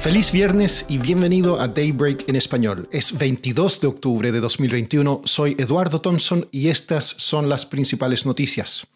[0.00, 2.88] Feliz viernes y bienvenido a Daybreak en español.
[2.92, 8.86] Es 22 de octubre de 2021, soy Eduardo Thompson y estas son las principales noticias.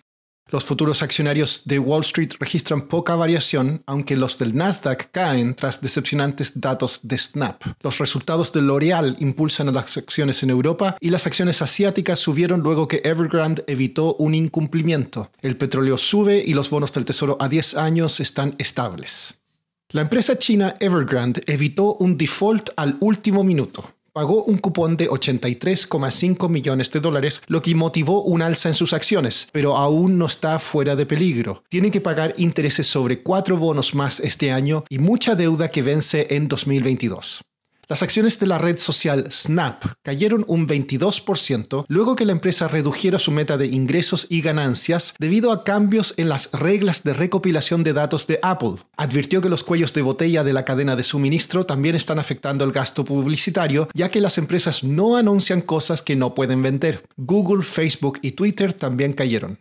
[0.48, 5.80] Los futuros accionarios de Wall Street registran poca variación, aunque los del Nasdaq caen tras
[5.80, 7.64] decepcionantes datos de Snap.
[7.82, 12.60] Los resultados de L'Oreal impulsan a las acciones en Europa y las acciones asiáticas subieron
[12.60, 15.32] luego que Evergrande evitó un incumplimiento.
[15.40, 19.41] El petróleo sube y los bonos del Tesoro a 10 años están estables.
[19.92, 26.48] La empresa china Evergrande evitó un default al último minuto pagó un cupón de 83,5
[26.48, 30.58] millones de dólares, lo que motivó un alza en sus acciones, pero aún no está
[30.58, 31.64] fuera de peligro.
[31.68, 36.26] Tiene que pagar intereses sobre cuatro bonos más este año y mucha deuda que vence
[36.30, 37.42] en 2022.
[37.92, 43.18] Las acciones de la red social Snap cayeron un 22% luego que la empresa redujera
[43.18, 47.92] su meta de ingresos y ganancias debido a cambios en las reglas de recopilación de
[47.92, 48.76] datos de Apple.
[48.96, 52.72] Advirtió que los cuellos de botella de la cadena de suministro también están afectando el
[52.72, 57.04] gasto publicitario, ya que las empresas no anuncian cosas que no pueden vender.
[57.18, 59.58] Google, Facebook y Twitter también cayeron.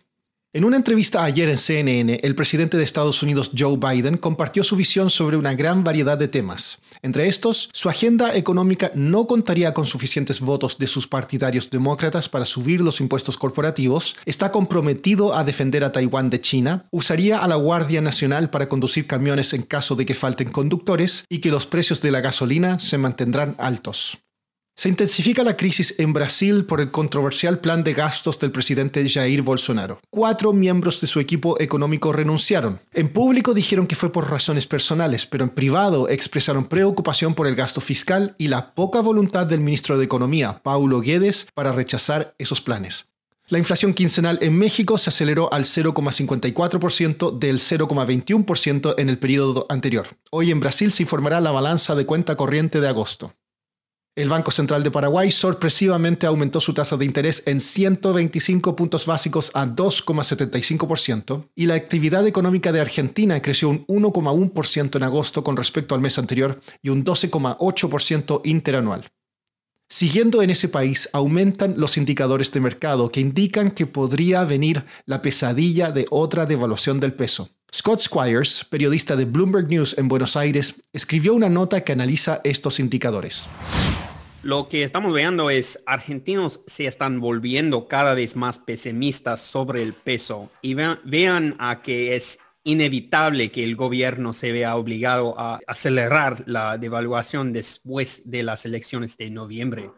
[0.54, 4.76] En una entrevista ayer en CNN, el presidente de Estados Unidos Joe Biden compartió su
[4.76, 6.82] visión sobre una gran variedad de temas.
[7.04, 12.46] Entre estos, su agenda económica no contaría con suficientes votos de sus partidarios demócratas para
[12.46, 17.56] subir los impuestos corporativos, está comprometido a defender a Taiwán de China, usaría a la
[17.56, 22.02] Guardia Nacional para conducir camiones en caso de que falten conductores y que los precios
[22.02, 24.20] de la gasolina se mantendrán altos.
[24.82, 29.44] Se intensifica la crisis en Brasil por el controversial plan de gastos del presidente Jair
[29.44, 30.00] Bolsonaro.
[30.10, 32.82] Cuatro miembros de su equipo económico renunciaron.
[32.92, 37.54] En público dijeron que fue por razones personales, pero en privado expresaron preocupación por el
[37.54, 42.60] gasto fiscal y la poca voluntad del ministro de Economía, Paulo Guedes, para rechazar esos
[42.60, 43.06] planes.
[43.50, 50.08] La inflación quincenal en México se aceleró al 0,54% del 0,21% en el periodo anterior.
[50.32, 53.36] Hoy en Brasil se informará la balanza de cuenta corriente de agosto.
[54.14, 59.52] El Banco Central de Paraguay sorpresivamente aumentó su tasa de interés en 125 puntos básicos
[59.54, 65.96] a 2,75% y la actividad económica de Argentina creció un 1,1% en agosto con respecto
[65.96, 69.08] al mes anterior y un 12,8% interanual.
[69.90, 75.22] Siguiendo en ese país, aumentan los indicadores de mercado que indican que podría venir la
[75.22, 77.50] pesadilla de otra devaluación del peso.
[77.74, 82.82] Scott Squires, periodista de Bloomberg News en Buenos Aires, escribió una nota que analiza estos
[82.82, 83.48] indicadores.
[84.44, 89.94] Lo que estamos viendo es argentinos se están volviendo cada vez más pesimistas sobre el
[89.94, 96.44] peso y vean, a que es inevitable que el gobierno se vea obligado a acelerar
[96.48, 99.92] la devaluación después de las elecciones de noviembre.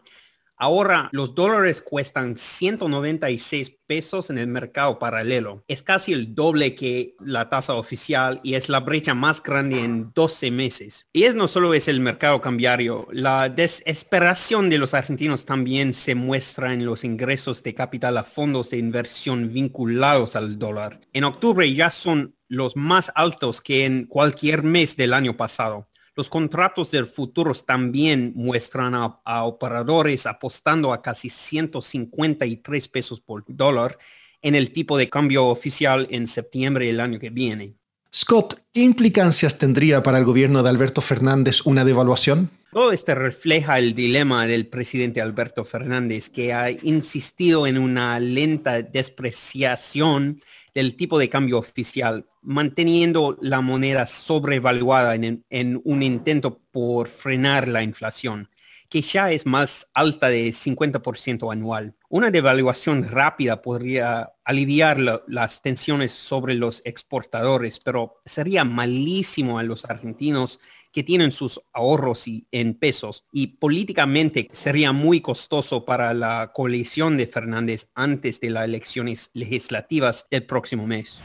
[0.56, 5.64] Ahora los dólares cuestan 196 pesos en el mercado paralelo.
[5.68, 10.12] Es casi el doble que la tasa oficial y es la brecha más grande en
[10.14, 11.08] 12 meses.
[11.12, 16.14] Y es no solo es el mercado cambiario, la desesperación de los argentinos también se
[16.14, 21.00] muestra en los ingresos de capital a fondos de inversión vinculados al dólar.
[21.12, 25.88] En octubre ya son los más altos que en cualquier mes del año pasado.
[26.16, 33.98] Los contratos del futuro también muestran a, operadores apostando a casi 153 pesos por dólar
[34.40, 37.74] en el tipo de cambio oficial en septiembre del año que viene.
[38.14, 42.48] Scott, ¿qué implicancias tendría para el gobierno de Alberto Fernández una devaluación?
[42.70, 48.82] Todo esto refleja el dilema del presidente Alberto Fernández, que ha insistido en una lenta
[48.82, 50.40] despreciación
[50.74, 57.82] del tipo de cambio oficial, manteniendo la moneda sobrevaluada en, un intento por frenar la
[57.82, 58.48] inflación,
[58.90, 61.96] que ya es más alta de 50% anual.
[62.08, 69.84] Una devaluación rápida podría aliviar las tensiones sobre los exportadores, pero sería malísimo a los
[69.86, 70.60] argentinos
[70.92, 77.16] que tienen sus ahorros y, en pesos y políticamente sería muy costoso para la coalición
[77.16, 81.20] de Fernández antes de las elecciones legislativas del próximo mes.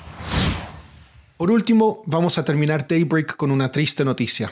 [1.39, 4.51] Por último, vamos a terminar Daybreak con una triste noticia.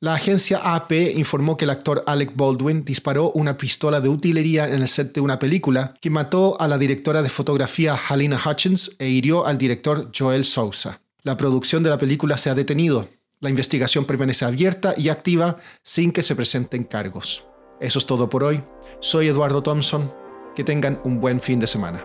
[0.00, 4.82] La agencia AP informó que el actor Alec Baldwin disparó una pistola de utilería en
[4.82, 9.08] el set de una película que mató a la directora de fotografía Halina Hutchins e
[9.10, 11.00] hirió al director Joel Sousa.
[11.22, 13.08] La producción de la película se ha detenido.
[13.38, 17.46] La investigación permanece abierta y activa sin que se presenten cargos.
[17.80, 18.60] Eso es todo por hoy.
[18.98, 20.12] Soy Eduardo Thompson.
[20.56, 22.04] Que tengan un buen fin de semana.